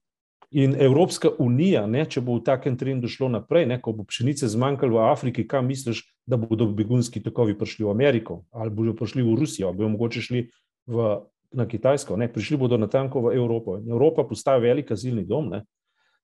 In 0.55 0.75
Evropska 0.79 1.29
unija, 1.39 1.85
ne, 1.87 2.05
če 2.07 2.21
bo 2.23 2.37
v 2.37 2.43
takem 2.47 2.75
trendu 2.79 3.09
šlo 3.11 3.27
naprej, 3.31 3.65
ne, 3.67 3.79
ko 3.81 3.91
bo 3.95 4.05
pšenice 4.07 4.47
zmanjkalo 4.51 4.99
v 4.99 5.07
Afriki, 5.09 5.43
kam 5.47 5.67
misliš, 5.67 6.03
da 6.27 6.37
bodo 6.39 6.67
begunski 6.71 7.19
tokovi 7.23 7.57
prišli 7.57 7.85
v 7.85 7.91
Ameriko 7.91 8.43
ali 8.51 8.71
bodo 8.71 8.93
prišli 8.95 9.23
v 9.23 9.35
Rusijo, 9.39 9.67
ali 9.69 9.77
bodo 9.77 9.89
mogoče 9.95 10.21
šli 10.21 10.45
v, 10.87 11.07
na 11.55 11.67
Kitajsko, 11.67 12.19
ne, 12.19 12.29
prišli 12.31 12.59
bodo 12.61 12.77
na 12.79 12.87
tanko 12.91 13.25
v 13.25 13.35
Evropo. 13.35 13.79
In 13.81 13.91
Evropa 13.91 14.27
postaja 14.27 14.61
velik 14.63 14.91
azilni 14.91 15.25
dom. 15.25 15.49
Ne. 15.51 15.63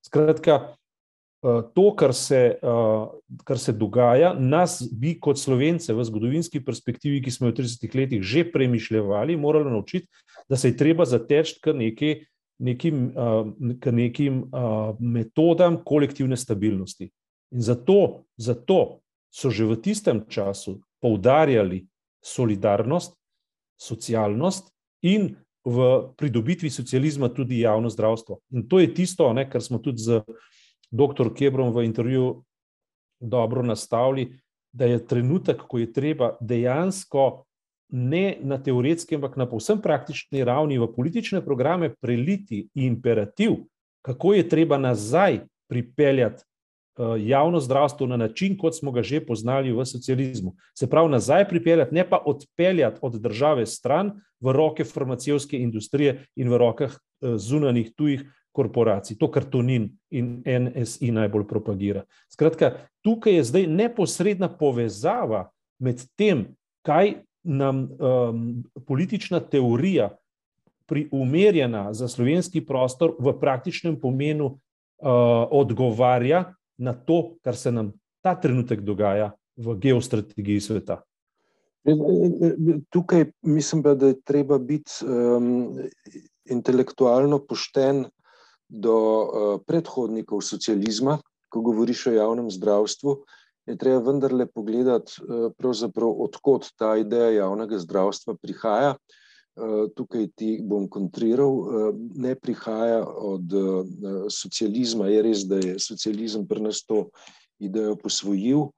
Skratka, 0.06 0.76
to, 1.42 1.96
kar 1.98 2.14
se, 2.14 2.58
eh, 2.62 3.06
kar 3.44 3.60
se 3.60 3.74
dogaja, 3.74 4.34
nas 4.34 4.82
bi 4.92 5.16
kot 5.20 5.40
slovence 5.40 5.94
v 5.94 6.04
zgodovinski 6.06 6.62
perspektivi, 6.66 7.22
ki 7.24 7.32
smo 7.32 7.48
jo 7.48 7.54
v 7.54 7.62
30 7.64 7.96
letih 7.96 8.22
že 8.22 8.46
premišljali, 8.52 9.38
moralo 9.38 9.70
naučiti, 9.70 10.08
da 10.50 10.58
se 10.58 10.70
je 10.70 10.78
treba 10.78 11.06
zateči 11.06 11.60
kar 11.62 11.76
nekaj 11.76 12.26
nekim, 12.62 13.14
k 13.80 13.92
nekim 13.92 14.44
metodam 15.00 15.80
kolektivne 15.86 16.38
stabilnosti. 16.38 17.10
In 17.52 17.62
zato, 17.62 18.24
zato 18.38 19.02
so 19.34 19.50
že 19.50 19.66
v 19.66 19.80
tistem 19.82 20.26
času 20.30 20.82
poudarjali 21.02 21.88
solidarnost, 22.22 23.16
socialnost 23.82 24.70
in 25.02 25.36
v 25.66 25.78
pridobitvi 26.18 26.70
socializma 26.70 27.30
tudi 27.30 27.60
javno 27.60 27.90
zdravstvo. 27.90 28.40
In 28.54 28.68
to 28.70 28.80
je 28.80 28.94
tisto, 28.94 29.34
ne, 29.34 29.50
kar 29.50 29.62
smo 29.62 29.80
tudi 29.80 30.02
z 30.02 30.22
dr. 30.92 31.34
Kebrom 31.36 31.74
v 31.74 31.86
intervjuju 31.86 32.44
dobro 33.20 33.64
nastavili, 33.64 34.40
da 34.74 34.86
je 34.86 35.08
trenutek, 35.08 35.62
ko 35.68 35.78
je 35.78 35.94
treba 35.94 36.36
dejansko 36.40 37.44
ne 37.92 38.38
na 38.42 38.58
teoretski, 38.64 39.16
ampak 39.16 39.36
na 39.38 39.46
povsem 39.50 39.82
praktični 39.82 40.44
ravni 40.48 40.80
v 40.80 40.88
politične 40.96 41.42
programe 41.46 41.92
preliti 42.02 42.68
imperativ, 42.76 43.66
kako 44.02 44.34
je 44.34 44.50
treba 44.50 44.78
nazaj 44.78 45.42
pripeljati 45.70 46.44
eh, 46.44 47.04
javno 47.28 47.60
zdravstvo 47.60 48.08
na 48.08 48.18
način, 48.18 48.58
kot 48.58 48.76
smo 48.76 48.92
ga 48.92 49.04
že 49.04 49.26
poznali 49.26 49.72
v 49.72 49.86
socializmu. 49.86 50.56
Se 50.78 50.90
pravi, 50.90 51.12
nazaj 51.12 51.48
pripeljati, 51.50 51.96
ne 51.96 52.10
pa 52.10 52.24
odpeljati 52.26 53.00
od 53.02 53.20
države 53.22 53.66
stran 53.66 54.12
v 54.40 54.52
roke 54.52 54.84
farmacijske 54.84 55.60
industrije 55.60 56.26
in 56.36 56.50
v 56.50 56.58
rokah 56.58 56.96
eh, 56.96 57.38
zunanih 57.38 57.92
tujih 57.96 58.24
korporacij. 58.52 59.18
To, 59.20 59.30
kar 59.32 59.46
Tonin 59.50 59.90
in 60.12 60.42
NSI 60.46 61.12
najbolj 61.16 61.48
propagira. 61.48 62.04
Skratka, 62.32 62.74
tukaj 63.06 63.40
je 63.40 63.44
zdaj 63.48 63.68
neposredna 63.68 64.50
povezava 64.50 65.50
med 65.80 66.04
tem, 66.20 66.50
kaj 66.86 67.22
nam 67.44 67.88
um, 67.98 68.64
politična 68.88 69.40
teorija, 69.40 70.12
umerjena 71.12 71.94
za 71.96 72.08
slovenski 72.12 72.60
prostor, 72.66 73.14
v 73.20 73.32
praktičnem 73.40 73.96
pomenu 74.00 74.46
uh, 74.46 74.58
odgovarja 75.52 76.54
na 76.78 76.94
to, 76.94 77.38
kar 77.44 77.56
se 77.56 77.72
nam 77.72 77.94
ta 78.22 78.36
trenutek 78.36 78.82
dogaja 78.84 79.32
v 79.56 79.78
geostrategiji 79.80 80.60
sveta. 80.60 81.00
Tukaj 82.90 83.26
mislim, 83.42 83.82
da 83.82 84.12
je 84.12 84.22
treba 84.22 84.60
biti 84.60 84.92
um, 85.06 85.80
intelektualno 86.46 87.40
pošten 87.40 88.06
do 88.72 88.96
uh, 88.96 89.28
predhodnikov 89.68 90.42
socializma, 90.48 91.20
ko 91.52 91.62
govoriš 91.62 92.08
o 92.08 92.16
javnem 92.16 92.48
zdravstvu 92.48 93.20
je 93.66 93.78
treba 93.78 94.00
vendarle 94.12 94.46
pogledati, 94.46 95.22
eh, 95.22 95.94
odkot 96.02 96.70
ta 96.76 96.98
ideja 96.98 97.30
javnega 97.30 97.80
zdravstva 97.80 98.36
prihaja. 98.42 98.96
Eh, 98.96 99.88
tukaj 99.96 100.28
ti 100.36 100.62
bom 100.64 100.88
kontriral, 100.90 101.52
eh, 101.52 101.94
ne 102.16 102.36
prihaja 102.36 103.06
od 103.08 103.44
socializma. 104.30 105.08
Je 105.08 105.22
res, 105.22 105.44
da 105.44 105.56
je 105.56 105.80
socializem 105.80 106.48
pri 106.48 106.62
nas 106.62 106.84
to 106.84 107.10
idejo 107.60 107.96
posvojil, 107.96 108.72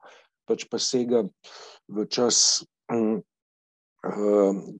pač 0.46 0.66
pa 0.68 0.78
sega 0.78 1.24
v 1.88 2.06
čas 2.06 2.66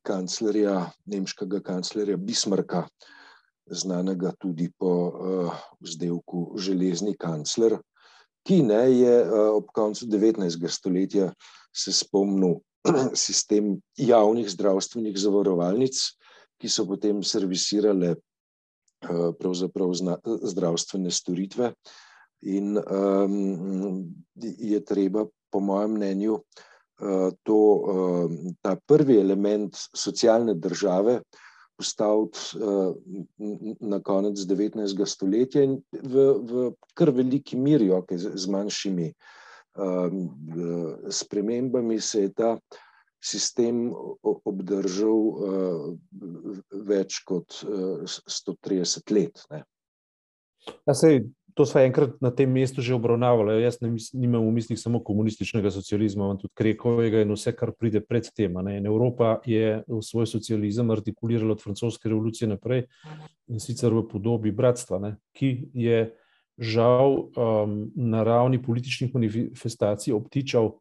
kanclerja, 0.02 0.92
nemškega 1.06 1.60
kanclerja 1.64 2.16
Bismarcka, 2.16 2.88
znanega 3.66 4.32
tudi 4.38 4.68
po 4.78 4.90
vzdevku 5.80 6.54
železni 6.60 7.14
kancler, 7.18 7.78
ki 8.44 8.60
ne, 8.62 8.82
je 8.92 9.14
eh, 9.22 9.48
ob 9.56 9.70
koncu 9.74 10.06
19. 10.06 10.68
stoletja 10.68 11.32
se 11.72 11.92
spomnil 11.92 12.60
sistem 13.26 13.78
javnih 13.96 14.50
zdravstvenih 14.50 15.16
zavarovalnic, 15.18 15.96
ki 16.60 16.68
so 16.68 16.84
potem 16.88 17.22
servisirale 17.24 18.14
eh, 18.14 19.30
pravzaprav 19.40 19.94
zdravstvene 20.52 21.10
storitve. 21.10 21.72
In 22.44 22.76
je 24.36 24.78
treba, 24.84 25.22
po 25.48 25.60
mojem 25.64 25.94
mnenju, 25.96 26.34
ta 28.60 28.74
prvi 28.84 29.16
element 29.16 29.78
socialne 29.96 30.52
države, 30.52 31.14
uh, 31.22 31.53
postaviti 31.76 32.38
uh, 32.58 32.94
na 33.80 34.00
konec 34.00 34.38
19. 34.38 35.06
stoletja 35.06 35.64
in 35.66 35.78
v, 35.92 36.26
v 36.40 36.70
kar 36.94 37.10
veliki 37.14 37.56
miri, 37.56 37.90
okay, 37.94 38.18
z, 38.18 38.34
z 38.34 38.50
manjšimi 38.50 39.10
um, 39.76 40.18
spremembami, 41.10 42.00
se 42.00 42.26
je 42.26 42.32
ta 42.32 42.58
sistem 43.24 43.88
obdržal 44.22 45.22
uh, 45.32 45.86
več 46.84 47.22
kot 47.26 47.64
uh, 47.64 48.04
130 48.06 49.14
let. 49.16 49.46
Ne. 49.50 49.64
Ja, 50.88 50.94
sej, 50.96 51.24
to 51.54 51.66
smo 51.66 51.80
enkrat 51.80 52.18
na 52.20 52.30
tem 52.30 52.50
mestu 52.50 52.82
že 52.82 52.94
obravnavali. 52.94 53.62
Jaz 53.62 53.78
ne 53.80 53.94
nimam 54.12 54.42
v 54.46 54.52
mislih 54.58 54.78
samo 54.78 55.00
komunističnega 55.04 55.70
socializma, 55.70 56.26
ampak 56.26 56.42
tudi 56.42 56.54
Krekovega 56.54 57.22
in 57.22 57.30
vse, 57.30 57.54
kar 57.54 57.72
pride 57.78 58.02
pred 58.02 58.26
tem. 58.34 58.54
Evropa 58.86 59.38
je 59.46 59.82
svoj 60.02 60.26
socializem 60.26 60.90
artikulirala 60.90 61.54
od 61.54 61.62
francoske 61.62 62.08
revolucije 62.08 62.48
naprej 62.48 62.86
in 63.48 63.60
sicer 63.60 63.94
v 63.94 64.02
podobi 64.08 64.50
bratstva, 64.50 64.98
ne, 64.98 65.16
ki 65.32 65.70
je 65.74 66.10
žal 66.58 67.30
um, 67.34 67.90
na 67.94 68.22
ravni 68.22 68.62
političnih 68.62 69.14
manifestacij 69.14 70.14
obtičal 70.14 70.78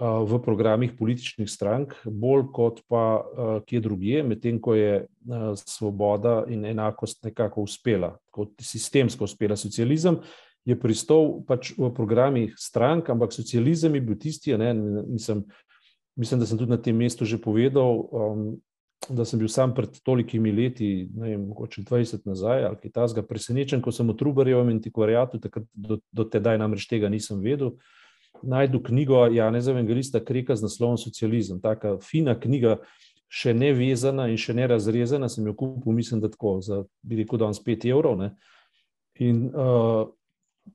v 0.00 0.38
programih 0.40 0.94
političnih 0.96 1.48
strank, 1.50 1.92
bolj 2.04 2.46
kot 2.56 2.80
pa 2.88 3.20
kje 3.68 3.80
drugje, 3.84 4.22
medtem 4.24 4.60
ko 4.60 4.74
je 4.74 5.04
svoboda 5.60 6.44
in 6.48 6.64
enakost 6.64 7.24
nekako 7.24 7.66
uspela, 7.68 8.14
kot 8.32 8.54
sistemsko 8.64 9.28
uspela. 9.28 9.58
Socializem 9.60 10.16
je 10.64 10.76
pristal 10.80 11.42
pač 11.44 11.74
v 11.76 11.92
programih 11.92 12.56
strank, 12.56 13.10
ampak 13.12 13.36
socializem 13.36 13.94
je 13.94 14.00
bil 14.00 14.16
tisti, 14.16 14.56
ne, 14.56 14.72
mislim, 15.04 15.44
mislim, 16.16 16.40
da 16.40 16.48
sem 16.48 16.58
tudi 16.58 16.72
na 16.72 16.80
tem 16.80 16.96
mestu 16.96 17.24
že 17.24 17.40
povedal, 17.40 18.08
um, 18.08 18.44
da 19.08 19.24
sem 19.24 19.40
bil 19.40 19.48
sam 19.48 19.72
pred 19.74 20.00
tolikimi 20.04 20.52
leti, 20.52 21.08
ne 21.16 21.32
vem, 21.32 21.46
mogoče 21.48 21.84
20 21.88 22.28
nazaj 22.28 22.64
ali 22.68 22.76
kaj 22.82 22.92
tasga, 22.96 23.24
presenečen, 23.24 23.80
ko 23.80 23.92
sem 23.92 24.08
v 24.08 24.16
Trubarjevem 24.16 24.72
antikvariatu, 24.76 25.40
takrat 25.40 25.64
do, 25.72 26.00
do 26.12 26.24
tedaj 26.24 26.60
namreč 26.60 26.88
tega 26.88 27.08
nisem 27.08 27.40
vedel, 27.40 27.76
najdu 28.42 28.82
knjigo 28.82 29.26
Janeza 29.26 29.70
Evangelista 29.70 30.20
Kreka 30.24 30.56
z 30.56 30.62
naslovom 30.62 30.98
Socializem. 30.98 31.60
Taka 31.60 31.98
fina 32.04 32.34
knjiga, 32.40 32.78
še 33.30 33.54
ne 33.54 33.72
vezana 33.76 34.26
in 34.30 34.38
še 34.40 34.54
ne 34.56 34.66
razrezana, 34.70 35.28
sem 35.30 35.46
jo 35.46 35.54
kupil, 35.54 35.94
mislim, 35.94 36.22
da 36.22 36.30
tako, 36.30 36.58
za 36.64 36.82
bi 37.06 37.20
rekel, 37.22 37.38
da 37.38 37.46
vam 37.46 37.54
spet 37.54 37.86
evrov. 37.86 38.18
Ne? 38.18 38.32
In 39.22 39.46
uh, 39.50 40.08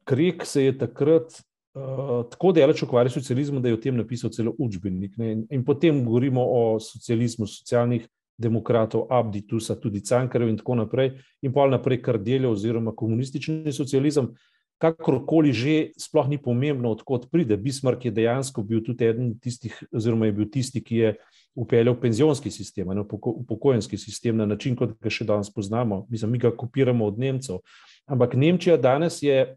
Krek 0.07 0.45
se 0.47 0.65
je 0.65 0.77
takrat 0.77 1.35
uh, 1.75 2.24
tako 2.31 2.53
daleč 2.55 2.83
ukvarjal 2.85 3.12
s 3.12 3.19
socializmom, 3.19 3.62
da 3.62 3.71
je 3.71 3.77
o 3.77 3.81
tem 3.81 3.97
napisal 3.97 4.31
celo 4.31 4.55
učbenik. 4.59 5.17
In, 5.19 5.45
in 5.51 5.65
potem 5.67 6.03
govorimo 6.05 6.45
o 6.45 6.62
socializmu, 6.79 7.47
socialnih 7.50 8.07
demokratov, 8.38 9.07
Abditusa, 9.09 9.77
tudi 9.79 10.03
Cankarjev 10.03 10.50
in 10.51 10.57
tako 10.59 10.75
naprej, 10.75 11.13
in 11.41 11.53
pa 11.55 11.67
naprej 11.71 12.01
kar 12.03 12.19
delijo, 12.19 12.51
oziroma 12.55 12.95
komunistični 12.95 13.71
socializem 13.74 14.33
kakorkoli 14.82 15.53
že, 15.53 15.75
sploh 16.00 16.27
ni 16.29 16.38
pomembno, 16.41 16.91
odkot 16.91 17.29
pride. 17.32 17.58
Bismarck 17.58 18.05
je 18.05 18.12
dejansko 18.12 18.63
bil 18.63 18.84
tudi 18.84 19.08
eden 19.08 19.34
tistih, 19.39 19.75
oziroma 19.96 20.27
je 20.27 20.36
bil 20.36 20.50
tisti, 20.51 20.84
ki 20.84 20.96
je 20.96 21.13
upeljal 21.55 21.96
penzionski 22.00 22.51
sistem, 22.51 22.91
ne 22.91 23.05
upokojenski 23.05 23.98
sistem 23.98 24.38
na 24.38 24.46
način, 24.46 24.75
kot 24.75 24.98
ga 25.00 25.10
še 25.10 25.25
danes 25.25 25.51
poznamo. 25.53 26.05
Mislim, 26.10 26.36
mi 26.36 26.41
ga 26.44 26.51
kopiramo 26.51 27.08
od 27.08 27.20
Nemcev. 27.20 27.62
Ampak 28.05 28.36
Nemčija 28.36 28.77
danes 28.77 29.22
je 29.24 29.55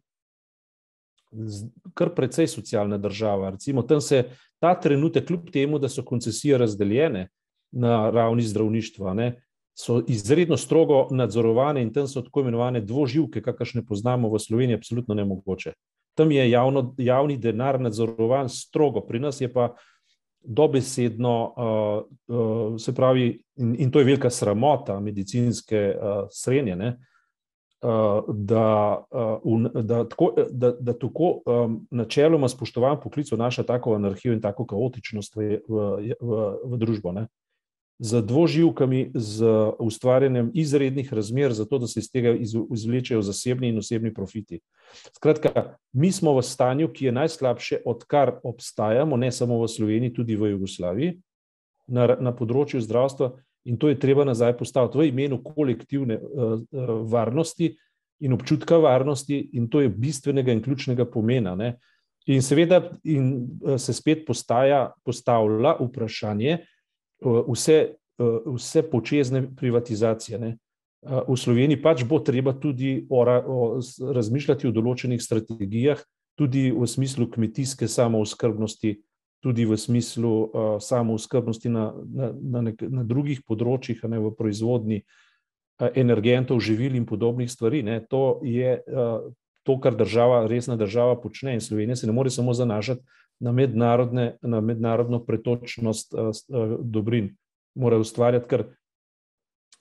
kar 1.94 2.14
precej 2.14 2.46
socialna 2.48 2.98
država. 2.98 3.50
Recimo, 3.50 3.82
tam 3.82 4.00
se 4.00 4.24
ta 4.62 4.74
trenutek, 4.80 5.26
kljub 5.26 5.50
temu, 5.52 5.78
da 5.78 5.88
so 5.88 6.04
koncesije 6.04 6.58
razdeljene 6.58 7.28
na 7.72 8.10
ravni 8.10 8.42
zdravništva, 8.42 9.14
ne, 9.14 9.32
so 9.78 10.02
izredno 10.08 10.56
strogo 10.56 11.06
nadzorovane 11.10 11.82
in 11.82 11.92
tam 11.92 12.08
so 12.08 12.22
tako 12.22 12.40
imenovane 12.40 12.80
dvoživke, 12.80 13.42
kakršne 13.42 13.84
poznamo 13.86 14.28
v 14.28 14.38
Sloveniji, 14.38 14.74
absolutno 14.74 15.14
nemogoče. 15.14 15.72
Tam 16.14 16.32
je 16.32 16.50
javno, 16.50 16.94
javni 16.98 17.36
denar 17.36 17.80
nadzorovan 17.80 18.48
strogo, 18.48 19.00
pri 19.06 19.20
nas 19.20 19.40
je 19.40 19.52
pa 19.52 19.74
dobesedno, 20.42 21.54
uh, 21.56 22.36
uh, 22.36 22.80
se 22.80 22.94
pravi, 22.94 23.42
in, 23.56 23.76
in 23.78 23.90
to 23.90 23.98
je 23.98 24.04
velika 24.04 24.30
sramota 24.30 25.00
medicinske 25.00 25.94
uh, 25.94 26.26
srenje, 26.30 26.76
ne, 26.76 26.96
uh, 27.82 28.24
da, 28.34 28.98
uh, 29.44 29.82
da 29.82 30.04
tako, 30.08 30.32
da, 30.50 30.72
da 30.80 30.98
tako 30.98 31.42
um, 31.46 31.86
načeloma 31.90 32.48
spoštovan 32.48 32.98
poklic 33.02 33.30
vnaša 33.32 33.62
tako 33.62 33.94
anarhijo 33.94 34.32
in 34.32 34.40
tako 34.40 34.66
kaotičnost 34.66 35.36
v, 35.36 35.60
v, 35.68 35.90
v, 36.20 36.48
v 36.64 36.78
družbo. 36.78 37.12
Ne 37.12 37.28
z 37.98 38.22
dvoživkami, 38.22 39.10
z 39.14 39.46
ustvarjanjem 39.78 40.50
izrednih 40.54 41.12
razmer, 41.12 41.52
zato 41.52 41.78
da 41.78 41.86
se 41.86 42.00
iz 42.00 42.10
tega 42.10 42.34
izvlečejo 42.70 43.22
zasebni 43.22 43.68
in 43.68 43.78
osebni 43.78 44.14
profiti. 44.14 44.60
Skratka, 45.16 45.74
mi 45.92 46.12
smo 46.12 46.36
v 46.36 46.42
stanju, 46.42 46.88
ki 46.92 47.04
je 47.04 47.12
najslabše, 47.12 47.80
odkar 47.86 48.38
obstajamo, 48.42 49.16
ne 49.16 49.32
samo 49.32 49.58
v 49.62 49.68
Sloveniji, 49.68 50.14
tudi 50.14 50.36
v 50.36 50.52
Jugoslaviji, 50.54 51.18
na, 51.88 52.06
na 52.20 52.32
področju 52.32 52.80
zdravstva, 52.86 53.32
in 53.66 53.76
to 53.76 53.90
je 53.90 53.98
treba 53.98 54.24
nazaj 54.24 54.54
postaviti 54.56 54.98
v 54.98 55.10
imenu 55.10 55.42
kolektivne 55.42 56.20
uh, 56.22 56.54
uh, 56.54 56.94
varnosti 57.10 57.74
in 58.22 58.32
občutka 58.32 58.78
varnosti, 58.78 59.42
in 59.58 59.66
to 59.68 59.82
je 59.82 59.90
bistvenega 59.90 60.54
in 60.54 60.62
ključnega 60.62 61.04
pomena. 61.10 61.56
Ne? 61.58 61.74
In 62.30 62.42
seveda, 62.42 62.84
in, 63.02 63.48
uh, 63.64 63.74
se 63.74 63.92
spet 63.92 64.22
postaja, 64.26 64.92
postavlja 65.02 65.80
vprašanje, 65.82 66.58
Eh, 66.58 66.77
vse, 67.20 67.94
eh, 68.18 68.38
vse 68.46 68.82
počezne 68.90 69.56
privatizacije. 69.56 70.38
Ne. 70.38 70.48
Eh, 71.02 71.22
v 71.28 71.36
Sloveniji 71.36 71.82
pač 71.82 72.04
bo 72.04 72.18
treba 72.18 72.52
tudi 72.52 73.06
o, 73.10 73.22
o, 73.22 73.80
razmišljati 74.14 74.68
o 74.68 74.74
določenih 74.74 75.22
strategijah, 75.22 76.02
tudi 76.38 76.70
v 76.70 76.86
smislu 76.86 77.26
kmetijske 77.30 77.88
samooskrbnosti, 77.88 79.00
tudi 79.42 79.64
v 79.66 79.76
smislu 79.78 80.30
uh, 80.30 80.50
samooskrbnosti 80.82 81.70
na, 81.70 81.94
na, 81.94 82.30
na, 82.34 82.60
nek, 82.70 82.82
na 82.82 83.02
drugih 83.06 83.42
področjih, 83.46 84.02
ne 84.10 84.18
v 84.22 84.30
proizvodni 84.34 84.98
uh, 85.02 85.90
energentov, 85.98 86.58
živil 86.62 86.94
in 86.98 87.06
podobnih 87.06 87.50
stvari. 87.50 87.84
Ne. 87.86 88.00
To 88.10 88.38
je 88.46 88.78
uh, 88.82 89.30
to, 89.62 89.78
kar 89.82 89.98
država, 89.98 90.46
resna 90.50 90.78
država 90.78 91.18
počne 91.22 91.54
in 91.54 91.62
Slovenija 91.62 91.98
se 91.98 92.06
ne 92.06 92.14
more 92.14 92.30
samo 92.34 92.54
zanašati 92.54 93.02
na, 93.40 93.52
na 94.42 94.60
mednarodno 94.60 95.24
pretočnost 95.24 96.14
uh, 96.14 96.30
dobrin. 96.80 97.36
Mora 97.74 97.98
ustvarjati, 97.98 98.48
ker 98.48 98.64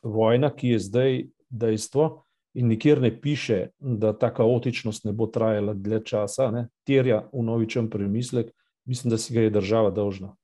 vojna, 0.04 0.52
ki 0.54 0.76
je 0.76 0.80
zdaj 0.80 1.20
dejstvo, 1.50 2.24
in 2.58 2.68
nikjer 2.68 3.02
ne 3.02 3.12
piše, 3.22 3.68
da 3.80 4.14
ta 4.18 4.34
kaotičnost 4.34 5.06
ne 5.06 5.14
bo 5.14 5.28
trajala 5.28 5.74
dlje 5.74 6.02
časa, 6.06 6.52
ne, 6.52 6.68
terja 6.86 7.22
v 7.34 7.44
novičem 7.46 7.90
premislek, 7.90 8.52
mislim, 8.86 9.12
da 9.12 9.18
si 9.18 9.34
ga 9.34 9.46
je 9.46 9.54
država 9.54 9.92
dolžna. 9.92 10.36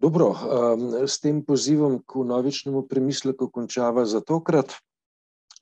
Dobro, 0.00 0.32
um, 0.32 1.06
s 1.06 1.20
tem 1.20 1.44
pozivom 1.44 2.00
k 2.06 2.24
novičnemu 2.26 2.86
premisleku 2.88 3.50
končava 3.50 4.04
za 4.04 4.20
tokrat, 4.20 4.72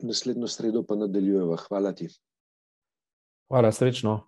naslednjo 0.00 0.48
sredo 0.48 0.82
pa 0.82 0.96
nadaljujeva. 0.96 1.56
Hvala 1.68 1.92
ti. 1.92 2.08
Hvala, 3.48 3.72
srečno. 3.72 4.20